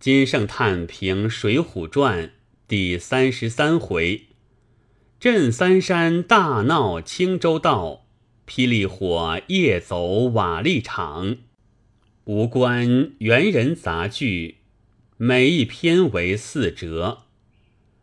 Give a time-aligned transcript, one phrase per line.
[0.00, 2.26] 金圣叹评《水浒传》
[2.68, 4.26] 第三十三回：
[5.18, 8.06] 镇三山大闹青州道，
[8.46, 11.38] 霹雳火夜走瓦砾场。
[12.26, 14.58] 无关元人杂剧，
[15.16, 17.24] 每一篇为四折，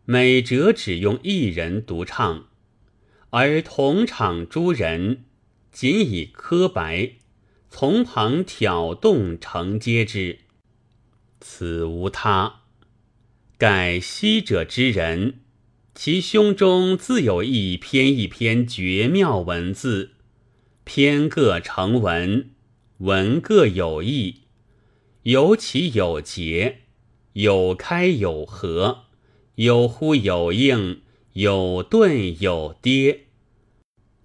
[0.03, 2.47] 每折只用一人独唱，
[3.29, 5.23] 而同场诸人
[5.71, 7.11] 仅以磕白，
[7.69, 10.39] 从旁挑动承接之。
[11.39, 12.61] 此无他，
[13.57, 15.39] 盖昔者之人，
[15.93, 20.11] 其胸中自有一篇一篇绝妙文字，
[20.83, 22.49] 篇各成文，
[22.99, 24.41] 文各有意，
[25.23, 26.79] 有起有节，
[27.33, 29.05] 有开有合，
[29.55, 31.01] 有呼有应，
[31.33, 33.25] 有顿有跌。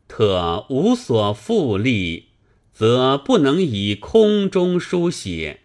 [0.08, 2.30] 特无所复立，
[2.72, 5.60] 则不能以空中书写。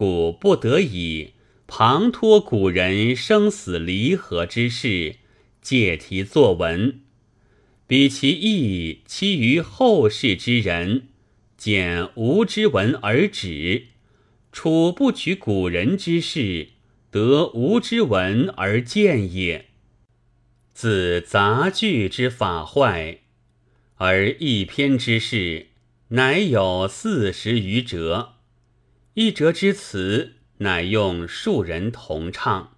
[0.00, 1.34] 故不得已
[1.66, 5.16] 旁托古人生死离合之事，
[5.60, 7.02] 借题作文，
[7.86, 11.08] 比其意期于后世之人，
[11.58, 13.88] 见无之文而止；
[14.50, 16.68] 处不取古人之事，
[17.10, 19.66] 得无之文而见也。
[20.72, 23.18] 自杂句之法坏，
[23.96, 25.66] 而一篇之事，
[26.08, 28.36] 乃有四十余折。
[29.14, 32.76] 一折之词，乃用数人同唱，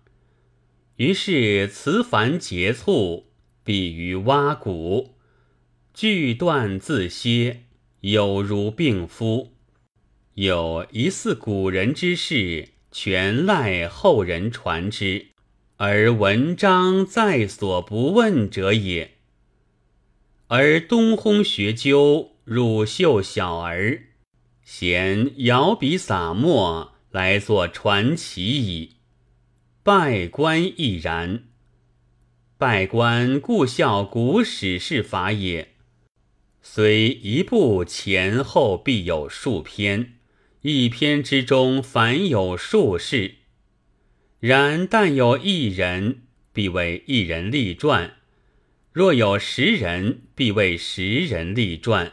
[0.97, 3.27] 于是词繁节促，
[3.63, 5.17] 比于蛙鼓，
[5.93, 7.65] 句断自歇，
[8.01, 9.53] 有如病夫。
[10.33, 15.27] 有疑似古人之事，全赖后人传之，
[15.77, 19.19] 而文章在所不问者也。
[20.47, 24.05] 而东烘学究，乳秀小儿。
[24.65, 28.97] 嫌摇笔洒墨来作传奇矣。
[29.83, 31.45] 拜官亦然。
[32.57, 35.75] 拜官故效古史事法也。
[36.63, 40.15] 虽一部前后必有数篇，
[40.61, 43.35] 一篇之中凡有数事，
[44.39, 46.23] 然但有一人，
[46.53, 48.13] 必为一人立传；
[48.93, 52.13] 若有十人，必为十人立传。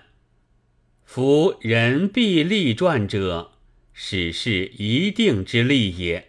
[1.11, 3.53] 夫人必立传者，
[3.93, 6.25] 史是一定之立也；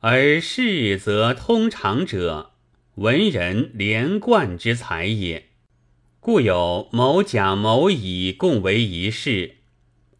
[0.00, 2.50] 而事则通常者，
[2.96, 5.46] 文人连贯之才也。
[6.20, 9.54] 故有某甲、某乙共为一事，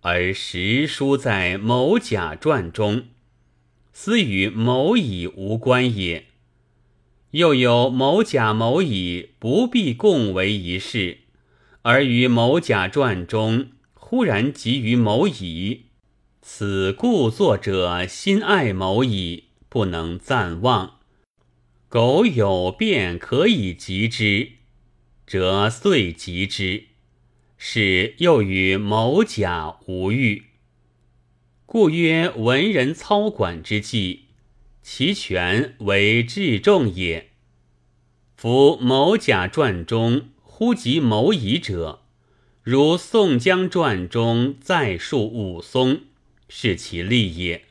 [0.01, 3.09] 而实书在某甲传中，
[3.93, 6.23] 斯与某乙无关也；
[7.33, 11.19] 又有某甲、某乙不必共为一事。
[11.83, 15.87] 而于某甲传中，忽然及于某乙，
[16.43, 20.99] 此故作者心爱某乙，不能暂忘。
[21.89, 24.51] 苟有便可以及之，
[25.27, 26.85] 则遂及之。
[27.57, 30.45] 是又与某甲无遇，
[31.65, 34.27] 故曰文人操管之计，
[34.83, 37.31] 其权为至重也。
[38.37, 40.29] 夫某甲传中。
[40.61, 42.03] 忽及某矣者，
[42.63, 46.03] 如宋江传中再述武松，
[46.51, 47.65] 是其利也。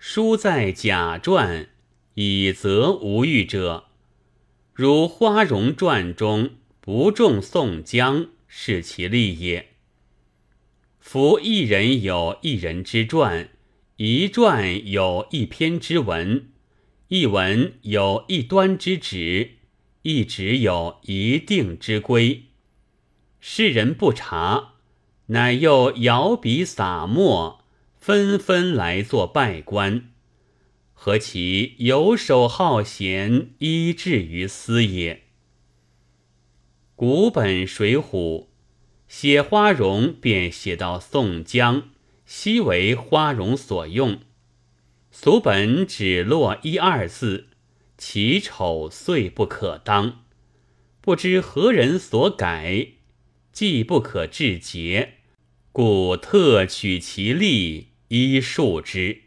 [0.00, 1.68] 书在甲传，
[2.14, 3.84] 以则无欲者，
[4.74, 9.68] 如花荣传中不重宋江，是其利也。
[10.98, 13.48] 夫一人有一人之传，
[13.98, 16.48] 一传有一篇之文，
[17.06, 19.50] 一文有一端之旨。
[20.02, 22.46] 一直有一定之规，
[23.38, 24.74] 世人不察，
[25.26, 27.64] 乃又摇笔洒墨，
[28.00, 30.10] 纷纷来作拜官，
[30.92, 35.22] 何其游手好闲，依志于斯也？
[36.96, 38.02] 古本《水浒》
[39.06, 41.90] 写花荣，便写到宋江，
[42.26, 44.18] 悉为花荣所用，
[45.12, 47.50] 俗本只落一二字。
[48.04, 50.24] 其丑遂不可当，
[51.00, 52.88] 不知何人所改，
[53.52, 55.18] 既不可治节，
[55.70, 59.20] 故特取其例，依述之。